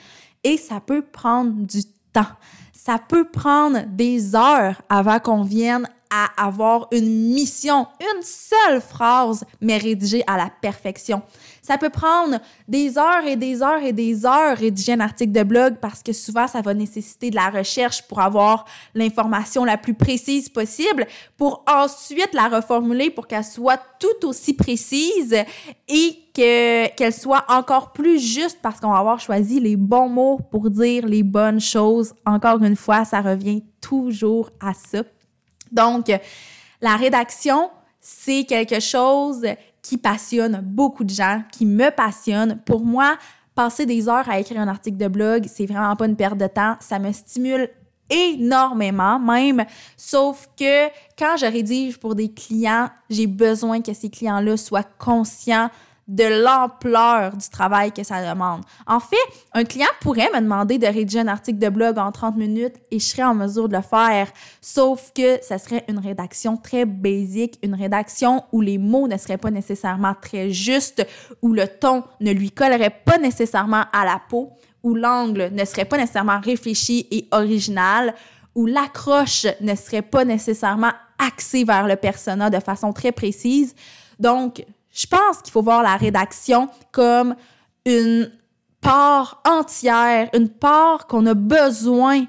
et 0.42 0.56
ça 0.56 0.80
peut 0.84 1.02
prendre 1.02 1.52
du 1.52 1.84
temps. 2.12 2.26
Ça 2.72 2.98
peut 2.98 3.28
prendre 3.28 3.84
des 3.86 4.34
heures 4.34 4.82
avant 4.88 5.20
qu'on 5.20 5.44
vienne 5.44 5.88
à 6.14 6.44
avoir 6.44 6.88
une 6.92 7.32
mission, 7.32 7.86
une 7.98 8.22
seule 8.22 8.82
phrase, 8.82 9.44
mais 9.62 9.78
rédigée 9.78 10.22
à 10.26 10.36
la 10.36 10.50
perfection. 10.60 11.22
Ça 11.62 11.78
peut 11.78 11.90
prendre 11.90 12.38
des 12.68 12.98
heures 12.98 13.24
et 13.26 13.36
des 13.36 13.62
heures 13.62 13.82
et 13.82 13.92
des 13.92 14.26
heures 14.26 14.58
rédiger 14.58 14.92
un 14.92 15.00
article 15.00 15.32
de 15.32 15.42
blog 15.42 15.76
parce 15.80 16.02
que 16.02 16.12
souvent, 16.12 16.46
ça 16.46 16.60
va 16.60 16.74
nécessiter 16.74 17.30
de 17.30 17.36
la 17.36 17.48
recherche 17.48 18.02
pour 18.02 18.20
avoir 18.20 18.66
l'information 18.94 19.64
la 19.64 19.78
plus 19.78 19.94
précise 19.94 20.48
possible, 20.48 21.06
pour 21.38 21.64
ensuite 21.66 22.34
la 22.34 22.48
reformuler 22.48 23.10
pour 23.10 23.26
qu'elle 23.26 23.44
soit 23.44 23.80
tout 23.98 24.26
aussi 24.26 24.52
précise 24.54 25.34
et 25.88 26.18
que, 26.34 26.88
qu'elle 26.94 27.12
soit 27.14 27.44
encore 27.48 27.92
plus 27.92 28.18
juste 28.18 28.58
parce 28.60 28.80
qu'on 28.80 28.90
va 28.90 28.98
avoir 28.98 29.20
choisi 29.20 29.60
les 29.60 29.76
bons 29.76 30.08
mots 30.08 30.40
pour 30.50 30.68
dire 30.68 31.06
les 31.06 31.22
bonnes 31.22 31.60
choses. 31.60 32.12
Encore 32.26 32.62
une 32.62 32.76
fois, 32.76 33.04
ça 33.04 33.20
revient 33.20 33.62
toujours 33.80 34.50
à 34.60 34.74
ça. 34.74 35.02
Donc, 35.72 36.12
la 36.80 36.96
rédaction, 36.96 37.70
c'est 38.00 38.44
quelque 38.44 38.80
chose 38.80 39.46
qui 39.82 39.98
passionne 39.98 40.60
beaucoup 40.62 41.04
de 41.04 41.10
gens, 41.10 41.42
qui 41.50 41.66
me 41.66 41.90
passionne. 41.90 42.60
Pour 42.64 42.84
moi, 42.84 43.16
passer 43.54 43.86
des 43.86 44.08
heures 44.08 44.28
à 44.28 44.38
écrire 44.38 44.60
un 44.60 44.68
article 44.68 44.96
de 44.96 45.08
blog, 45.08 45.46
c'est 45.46 45.66
vraiment 45.66 45.96
pas 45.96 46.06
une 46.06 46.16
perte 46.16 46.38
de 46.38 46.46
temps. 46.46 46.76
Ça 46.80 46.98
me 46.98 47.12
stimule 47.12 47.68
énormément 48.10 49.18
même, 49.18 49.64
sauf 49.96 50.48
que 50.58 50.88
quand 51.18 51.36
je 51.38 51.46
rédige 51.46 51.98
pour 51.98 52.14
des 52.14 52.30
clients, 52.30 52.90
j'ai 53.08 53.26
besoin 53.26 53.80
que 53.80 53.94
ces 53.94 54.10
clients-là 54.10 54.56
soient 54.56 54.82
conscients 54.82 55.70
de 56.12 56.24
l'ampleur 56.44 57.34
du 57.34 57.48
travail 57.48 57.90
que 57.90 58.02
ça 58.04 58.28
demande. 58.28 58.60
En 58.86 59.00
fait, 59.00 59.16
un 59.54 59.64
client 59.64 59.88
pourrait 60.02 60.28
me 60.34 60.40
demander 60.40 60.76
de 60.76 60.86
rédiger 60.86 61.20
un 61.20 61.28
article 61.28 61.58
de 61.58 61.70
blog 61.70 61.96
en 61.98 62.12
30 62.12 62.36
minutes 62.36 62.74
et 62.90 62.98
je 62.98 63.04
serais 63.04 63.22
en 63.22 63.34
mesure 63.34 63.66
de 63.66 63.76
le 63.76 63.82
faire, 63.82 64.28
sauf 64.60 65.10
que 65.14 65.42
ça 65.42 65.56
serait 65.56 65.86
une 65.88 65.98
rédaction 65.98 66.58
très 66.58 66.84
basique, 66.84 67.58
une 67.62 67.74
rédaction 67.74 68.44
où 68.52 68.60
les 68.60 68.76
mots 68.76 69.08
ne 69.08 69.16
seraient 69.16 69.38
pas 69.38 69.50
nécessairement 69.50 70.14
très 70.20 70.50
justes, 70.50 71.06
où 71.40 71.54
le 71.54 71.66
ton 71.66 72.04
ne 72.20 72.30
lui 72.32 72.50
collerait 72.50 72.90
pas 72.90 73.16
nécessairement 73.16 73.84
à 73.90 74.04
la 74.04 74.20
peau, 74.28 74.50
où 74.82 74.94
l'angle 74.94 75.48
ne 75.50 75.64
serait 75.64 75.86
pas 75.86 75.96
nécessairement 75.96 76.40
réfléchi 76.40 77.06
et 77.10 77.26
original, 77.30 78.14
où 78.54 78.66
l'accroche 78.66 79.46
ne 79.62 79.74
serait 79.74 80.02
pas 80.02 80.26
nécessairement 80.26 80.92
axée 81.18 81.64
vers 81.64 81.86
le 81.86 81.96
persona 81.96 82.50
de 82.50 82.60
façon 82.60 82.92
très 82.92 83.12
précise. 83.12 83.74
Donc, 84.18 84.62
je 84.92 85.06
pense 85.06 85.38
qu'il 85.42 85.50
faut 85.50 85.62
voir 85.62 85.82
la 85.82 85.96
rédaction 85.96 86.68
comme 86.92 87.34
une 87.86 88.30
part 88.80 89.42
entière, 89.46 90.28
une 90.34 90.48
part 90.48 91.06
qu'on 91.06 91.24
a 91.26 91.34
besoin 91.34 92.26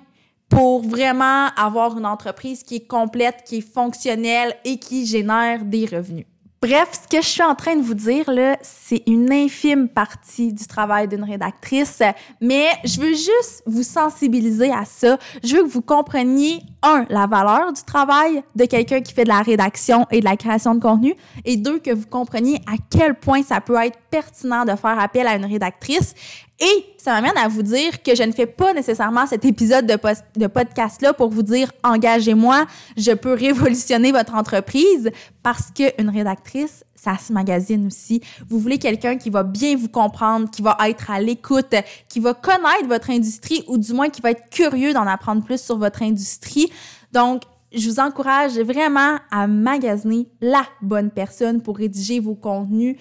pour 0.47 0.81
vraiment 0.81 1.47
avoir 1.57 1.97
une 1.97 2.05
entreprise 2.05 2.63
qui 2.63 2.75
est 2.75 2.87
complète, 2.87 3.43
qui 3.45 3.57
est 3.57 3.73
fonctionnelle 3.73 4.55
et 4.63 4.77
qui 4.77 5.05
génère 5.05 5.65
des 5.65 5.85
revenus. 5.85 6.25
Bref, 6.63 6.91
ce 6.93 7.09
que 7.09 7.21
je 7.21 7.27
suis 7.27 7.43
en 7.43 7.55
train 7.55 7.75
de 7.75 7.81
vous 7.81 7.93
dire, 7.93 8.31
là, 8.31 8.55
c'est 8.61 9.03
une 9.05 9.33
infime 9.33 9.89
partie 9.89 10.53
du 10.53 10.65
travail 10.65 11.09
d'une 11.09 11.25
rédactrice, 11.25 12.01
mais 12.39 12.67
je 12.85 13.01
veux 13.01 13.13
juste 13.13 13.63
vous 13.65 13.83
sensibiliser 13.83 14.71
à 14.71 14.85
ça. 14.85 15.17
Je 15.43 15.57
veux 15.57 15.63
que 15.63 15.67
vous 15.67 15.81
compreniez, 15.81 16.61
un, 16.81 17.05
la 17.09 17.27
valeur 17.27 17.73
du 17.73 17.81
travail 17.83 18.43
de 18.55 18.63
quelqu'un 18.63 19.01
qui 19.01 19.13
fait 19.13 19.25
de 19.25 19.29
la 19.29 19.41
rédaction 19.41 20.07
et 20.09 20.21
de 20.21 20.25
la 20.25 20.37
création 20.37 20.73
de 20.73 20.79
contenu, 20.79 21.15
et 21.43 21.57
deux, 21.57 21.79
que 21.79 21.91
vous 21.91 22.07
compreniez 22.07 22.61
à 22.65 22.75
quel 22.89 23.15
point 23.15 23.43
ça 23.43 23.59
peut 23.59 23.75
être 23.83 23.99
pertinent 24.09 24.63
de 24.63 24.77
faire 24.77 24.97
appel 24.97 25.27
à 25.27 25.35
une 25.35 25.45
rédactrice 25.45 26.15
et 26.59 26.85
ça 26.97 27.13
m'amène 27.13 27.37
à 27.37 27.47
vous 27.47 27.63
dire 27.63 28.03
que 28.03 28.15
je 28.15 28.23
ne 28.23 28.31
fais 28.31 28.45
pas 28.45 28.73
nécessairement 28.73 29.25
cet 29.25 29.43
épisode 29.43 29.85
de, 29.87 30.47
podcast-là 30.47 31.13
pour 31.13 31.29
vous 31.29 31.43
dire 31.43 31.71
engagez-moi, 31.83 32.65
je 32.95 33.11
peux 33.11 33.33
révolutionner 33.33 34.11
votre 34.11 34.35
entreprise 34.35 35.09
parce 35.41 35.71
qu'une 35.71 36.09
rédactrice, 36.09 36.85
ça 36.95 37.17
se 37.17 37.33
magazine 37.33 37.87
aussi. 37.87 38.21
Vous 38.47 38.59
voulez 38.59 38.77
quelqu'un 38.77 39.17
qui 39.17 39.29
va 39.29 39.43
bien 39.43 39.75
vous 39.75 39.89
comprendre, 39.89 40.49
qui 40.49 40.61
va 40.61 40.77
être 40.87 41.11
à 41.11 41.19
l'écoute, 41.19 41.75
qui 42.07 42.19
va 42.19 42.33
connaître 42.33 42.87
votre 42.87 43.09
industrie 43.09 43.65
ou 43.67 43.77
du 43.77 43.91
moins 43.93 44.09
qui 44.09 44.21
va 44.21 44.31
être 44.31 44.49
curieux 44.49 44.93
d'en 44.93 45.07
apprendre 45.07 45.43
plus 45.43 45.61
sur 45.61 45.77
votre 45.77 46.01
industrie. 46.01 46.71
Donc, 47.11 47.41
je 47.75 47.89
vous 47.89 47.99
encourage 47.99 48.57
vraiment 48.59 49.17
à 49.31 49.47
magasiner 49.47 50.27
la 50.39 50.63
bonne 50.81 51.09
personne 51.09 51.61
pour 51.61 51.77
rédiger 51.77 52.19
vos 52.19 52.35
contenus 52.35 52.95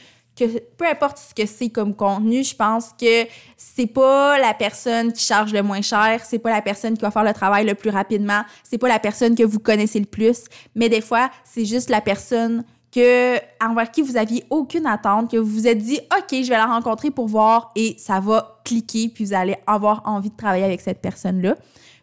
peu 0.76 0.86
importe 0.86 1.18
ce 1.18 1.34
que 1.34 1.46
c'est 1.46 1.68
comme 1.68 1.94
contenu, 1.94 2.44
je 2.44 2.54
pense 2.54 2.90
que 2.98 3.26
c'est 3.56 3.86
pas 3.86 4.38
la 4.38 4.54
personne 4.54 5.12
qui 5.12 5.24
charge 5.24 5.52
le 5.52 5.62
moins 5.62 5.82
cher, 5.82 6.20
c'est 6.24 6.38
pas 6.38 6.50
la 6.50 6.62
personne 6.62 6.94
qui 6.94 7.02
va 7.02 7.10
faire 7.10 7.24
le 7.24 7.32
travail 7.32 7.66
le 7.66 7.74
plus 7.74 7.90
rapidement, 7.90 8.42
c'est 8.62 8.78
pas 8.78 8.88
la 8.88 8.98
personne 8.98 9.34
que 9.34 9.42
vous 9.42 9.58
connaissez 9.58 9.98
le 10.00 10.06
plus, 10.06 10.44
mais 10.74 10.88
des 10.88 11.00
fois, 11.00 11.30
c'est 11.44 11.64
juste 11.64 11.90
la 11.90 12.00
personne 12.00 12.64
que 12.92 13.38
envers 13.64 13.90
qui 13.90 14.02
vous 14.02 14.16
aviez 14.16 14.44
aucune 14.50 14.86
attente, 14.86 15.30
que 15.30 15.36
vous 15.38 15.50
vous 15.50 15.66
êtes 15.66 15.78
dit 15.78 15.98
OK, 16.16 16.42
je 16.42 16.48
vais 16.48 16.56
la 16.56 16.66
rencontrer 16.66 17.10
pour 17.10 17.26
voir 17.26 17.72
et 17.74 17.96
ça 17.98 18.20
va 18.20 18.60
cliquer 18.64 19.08
puis 19.08 19.24
vous 19.24 19.34
allez 19.34 19.56
avoir 19.66 20.02
envie 20.04 20.30
de 20.30 20.36
travailler 20.36 20.64
avec 20.64 20.80
cette 20.80 21.00
personne-là. 21.00 21.56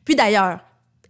Puis 0.03 0.15
d'ailleurs, 0.15 0.59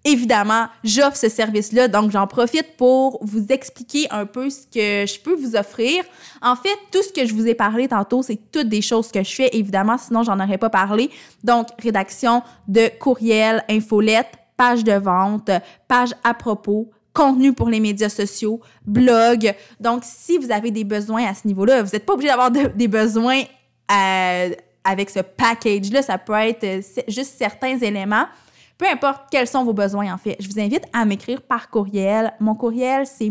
Évidemment, 0.05 0.67
j'offre 0.83 1.17
ce 1.17 1.27
service-là, 1.27 1.89
donc 1.89 2.11
j'en 2.11 2.25
profite 2.25 2.77
pour 2.77 3.19
vous 3.21 3.47
expliquer 3.49 4.07
un 4.11 4.25
peu 4.25 4.49
ce 4.49 4.61
que 4.61 5.05
je 5.05 5.19
peux 5.19 5.35
vous 5.35 5.57
offrir. 5.57 6.03
En 6.41 6.55
fait, 6.55 6.77
tout 6.91 7.03
ce 7.03 7.11
que 7.11 7.27
je 7.27 7.33
vous 7.33 7.47
ai 7.47 7.53
parlé 7.53 7.89
tantôt, 7.89 8.23
c'est 8.23 8.39
toutes 8.51 8.69
des 8.69 8.81
choses 8.81 9.11
que 9.11 9.21
je 9.23 9.35
fais, 9.35 9.49
évidemment, 9.51 9.97
sinon 9.97 10.23
j'en 10.23 10.39
aurais 10.39 10.57
pas 10.57 10.69
parlé. 10.69 11.09
Donc, 11.43 11.67
rédaction 11.79 12.43
de 12.69 12.89
courriel, 12.97 13.63
infolette, 13.69 14.31
page 14.55 14.85
de 14.85 14.93
vente, 14.93 15.51
page 15.89 16.13
à 16.23 16.33
propos, 16.33 16.89
contenu 17.13 17.51
pour 17.51 17.69
les 17.69 17.81
médias 17.81 18.09
sociaux, 18.09 18.61
blog. 18.85 19.53
Donc, 19.81 20.03
si 20.05 20.37
vous 20.37 20.49
avez 20.49 20.71
des 20.71 20.85
besoins 20.85 21.25
à 21.25 21.33
ce 21.33 21.45
niveau-là, 21.45 21.83
vous 21.83 21.91
n'êtes 21.91 22.05
pas 22.05 22.13
obligé 22.13 22.29
d'avoir 22.29 22.51
des 22.51 22.87
besoins 22.87 23.41
euh, 23.91 24.49
avec 24.83 25.09
ce 25.09 25.19
package-là. 25.19 26.01
Ça 26.03 26.17
peut 26.17 26.33
être 26.33 26.63
euh, 26.63 26.81
juste 27.07 27.33
certains 27.37 27.77
éléments. 27.79 28.25
Peu 28.79 28.87
importe 28.87 29.23
quels 29.29 29.47
sont 29.47 29.63
vos 29.65 29.73
besoins, 29.73 30.13
en 30.13 30.17
fait. 30.17 30.37
Je 30.39 30.47
vous 30.47 30.59
invite 30.59 30.85
à 30.93 31.03
m'écrire 31.03 31.41
par 31.41 31.69
courriel. 31.69 32.33
Mon 32.39 32.55
courriel, 32.55 33.05
c'est 33.05 33.29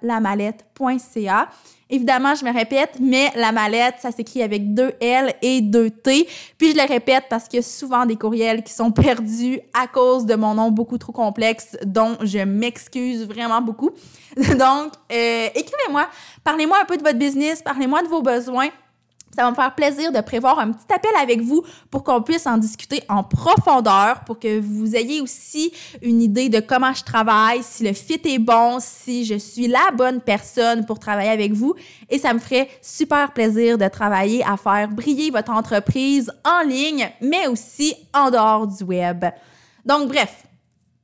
lamalette.ca. 0.00 1.48
Évidemment, 1.90 2.34
je 2.34 2.44
me 2.44 2.52
répète, 2.52 2.98
mais 3.00 3.32
la 3.34 3.50
mallette, 3.50 3.96
ça 4.00 4.12
s'écrit 4.12 4.42
avec 4.42 4.74
deux 4.74 4.92
L 5.00 5.34
et 5.42 5.60
deux 5.60 5.90
T. 5.90 6.28
Puis 6.56 6.72
je 6.72 6.76
le 6.76 6.86
répète 6.86 7.24
parce 7.28 7.48
qu'il 7.48 7.56
y 7.56 7.60
a 7.60 7.62
souvent 7.62 8.06
des 8.06 8.16
courriels 8.16 8.62
qui 8.62 8.72
sont 8.72 8.92
perdus 8.92 9.58
à 9.74 9.88
cause 9.88 10.24
de 10.24 10.36
mon 10.36 10.54
nom 10.54 10.70
beaucoup 10.70 10.98
trop 10.98 11.12
complexe, 11.12 11.76
dont 11.84 12.16
je 12.22 12.38
m'excuse 12.40 13.26
vraiment 13.26 13.60
beaucoup. 13.60 13.90
Donc, 14.36 14.92
euh, 15.10 15.48
écrivez-moi, 15.54 16.06
parlez-moi 16.44 16.78
un 16.80 16.84
peu 16.84 16.96
de 16.96 17.02
votre 17.02 17.18
business, 17.18 17.60
parlez-moi 17.62 18.02
de 18.02 18.08
vos 18.08 18.22
besoins. 18.22 18.68
Ça 19.38 19.44
va 19.44 19.50
me 19.50 19.54
faire 19.54 19.72
plaisir 19.72 20.10
de 20.10 20.20
prévoir 20.20 20.58
un 20.58 20.72
petit 20.72 20.92
appel 20.92 21.12
avec 21.16 21.40
vous 21.40 21.62
pour 21.92 22.02
qu'on 22.02 22.22
puisse 22.22 22.44
en 22.44 22.58
discuter 22.58 23.04
en 23.08 23.22
profondeur, 23.22 24.24
pour 24.26 24.40
que 24.40 24.58
vous 24.58 24.96
ayez 24.96 25.20
aussi 25.20 25.72
une 26.02 26.20
idée 26.20 26.48
de 26.48 26.58
comment 26.58 26.92
je 26.92 27.04
travaille, 27.04 27.62
si 27.62 27.84
le 27.84 27.92
fit 27.92 28.20
est 28.24 28.40
bon, 28.40 28.78
si 28.80 29.24
je 29.24 29.36
suis 29.36 29.68
la 29.68 29.92
bonne 29.94 30.20
personne 30.20 30.84
pour 30.84 30.98
travailler 30.98 31.30
avec 31.30 31.52
vous. 31.52 31.76
Et 32.10 32.18
ça 32.18 32.34
me 32.34 32.40
ferait 32.40 32.68
super 32.82 33.32
plaisir 33.32 33.78
de 33.78 33.86
travailler 33.86 34.42
à 34.42 34.56
faire 34.56 34.88
briller 34.88 35.30
votre 35.30 35.52
entreprise 35.52 36.32
en 36.44 36.66
ligne, 36.66 37.08
mais 37.20 37.46
aussi 37.46 37.94
en 38.12 38.32
dehors 38.32 38.66
du 38.66 38.82
web. 38.82 39.24
Donc, 39.84 40.08
bref, 40.08 40.48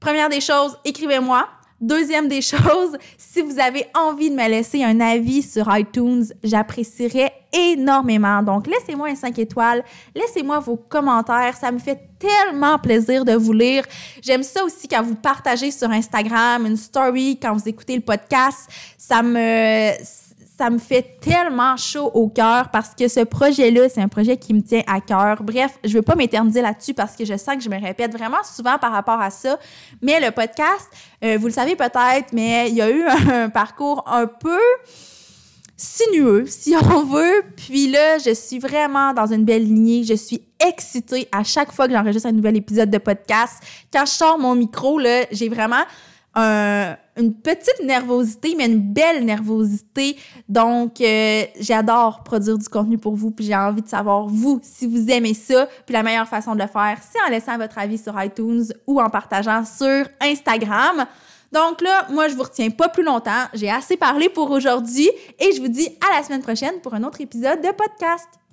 première 0.01 0.29
des 0.29 0.41
choses, 0.41 0.77
écrivez-moi. 0.85 1.47
Deuxième 1.81 2.29
des 2.29 2.41
choses, 2.41 2.97
si 3.19 3.43
vous 3.43 3.59
avez 3.59 3.87
envie 3.95 4.31
de 4.31 4.37
me 4.37 4.49
laisser 4.49 4.85
un 4.85 5.01
avis 5.01 5.43
sur 5.43 5.67
iTunes, 5.77 6.25
j'apprécierais 6.43 7.33
énormément. 7.53 8.43
Donc, 8.43 8.67
laissez-moi 8.67 9.09
un 9.09 9.15
5 9.15 9.39
étoiles, 9.39 9.85
laissez-moi 10.15 10.61
vos 10.61 10.77
commentaires, 10.77 11.57
ça 11.57 11.71
me 11.73 11.79
fait 11.79 12.01
tellement 12.19 12.79
plaisir 12.79 13.25
de 13.25 13.35
vous 13.35 13.53
lire. 13.53 13.85
J'aime 14.23 14.43
ça 14.43 14.65
aussi 14.65 14.89
quand 14.89 15.03
vous 15.03 15.17
partagez 15.17 15.71
sur 15.71 15.91
Instagram 15.91 16.65
une 16.65 16.77
story, 16.77 17.39
quand 17.41 17.53
vous 17.53 17.69
écoutez 17.69 17.97
le 17.97 18.03
podcast, 18.03 18.69
ça 18.97 19.23
me 19.23 19.93
ça 20.57 20.71
me 20.71 20.79
fait 20.79 21.19
tellement 21.21 21.77
chaud 21.77 22.11
au 22.15 22.29
cœur 22.29 22.71
parce 22.71 22.91
que 22.95 23.09
ce 23.09 23.21
projet-là, 23.21 23.89
c'est 23.89 24.01
un 24.01 24.09
projet 24.09 24.37
qui 24.37 24.55
me 24.55 24.63
tient 24.63 24.83
à 24.87 25.01
cœur. 25.01 25.43
Bref, 25.43 25.79
je 25.83 25.93
veux 25.95 26.03
pas 26.03 26.15
m'éterniser 26.15 26.63
là-dessus 26.63 26.95
parce 26.95 27.17
que 27.17 27.25
je 27.25 27.37
sens 27.37 27.57
que 27.57 27.63
je 27.63 27.69
me 27.69 27.81
répète 27.81 28.13
vraiment 28.17 28.43
souvent 28.45 28.79
par 28.79 28.93
rapport 28.93 29.21
à 29.21 29.31
ça. 29.31 29.59
Mais 30.01 30.21
le 30.21 30.31
podcast, 30.31 30.89
euh, 31.25 31.39
vous 31.41 31.47
le 31.47 31.53
savez 31.53 31.75
peut-être, 31.75 32.33
mais 32.33 32.69
il 32.71 32.77
y 32.77 32.83
a 32.83 32.91
eu 32.91 33.05
un, 33.33 33.49
parcours 33.49 34.05
un 34.07 34.27
peu 34.27 34.61
sinueux, 35.77 36.45
si 36.49 36.77
on 36.77 37.05
veut. 37.05 37.43
Puis 37.57 37.91
là, 37.91 38.19
je 38.19 38.33
suis 38.33 38.61
vraiment 38.61 39.13
dans 39.13 39.27
une 39.27 39.45
belle 39.45 39.65
lignée. 39.65 40.05
Je 40.05 40.15
suis 40.15 40.41
excitée 40.65 41.29
à 41.33 41.43
chaque 41.43 41.73
fois 41.73 41.89
que 41.89 41.95
j'enregistre 41.95 42.29
un 42.29 42.33
nouvel 42.33 42.57
épisode 42.57 42.91
de 42.91 42.99
podcast. 42.99 43.61
Quand 43.93 44.07
je 44.07 44.13
sors 44.13 44.39
mon 44.39 44.55
micro, 44.55 45.01
là, 45.01 45.25
j'ai 45.33 45.49
vraiment 45.49 45.83
une 47.17 47.35
petite 47.35 47.81
nervosité, 47.85 48.55
mais 48.57 48.67
une 48.67 48.81
belle 48.81 49.25
nervosité. 49.25 50.17
Donc, 50.49 51.01
euh, 51.01 51.45
j'adore 51.61 52.23
produire 52.25 52.59
du 52.59 52.69
contenu 52.69 52.99
pour 52.99 53.15
vous, 53.15 53.31
puis 53.31 53.47
j'ai 53.47 53.57
envie 53.57 53.83
de 53.83 53.89
savoir, 53.89 54.27
vous, 54.27 54.61
si 54.63 54.87
vous 54.87 55.11
aimez 55.11 55.35
ça. 55.35 55.69
Puis 55.87 55.93
la 55.93 56.03
meilleure 56.03 56.29
façon 56.29 56.55
de 56.55 56.63
le 56.63 56.69
faire, 56.69 56.99
c'est 57.01 57.21
en 57.27 57.31
laissant 57.31 57.57
votre 57.57 57.79
avis 57.79 57.99
sur 57.99 58.21
iTunes 58.23 58.65
ou 58.87 59.01
en 59.01 59.11
partageant 59.11 59.65
sur 59.65 60.09
Instagram. 60.21 61.07
Donc 61.53 61.81
là, 61.83 62.09
moi, 62.11 62.29
je 62.29 62.35
vous 62.35 62.43
retiens 62.43 62.71
pas 62.71 62.89
plus 62.89 63.05
longtemps. 63.05 63.45
J'ai 63.55 63.71
assez 63.71 63.97
parlé 63.97 64.29
pour 64.29 64.51
aujourd'hui 64.51 65.09
et 65.39 65.53
je 65.53 65.61
vous 65.61 65.69
dis 65.69 65.89
à 66.11 66.17
la 66.17 66.25
semaine 66.25 66.43
prochaine 66.43 66.81
pour 66.83 66.95
un 66.95 67.05
autre 67.05 67.21
épisode 67.21 67.61
de 67.61 67.69
podcast. 67.69 68.44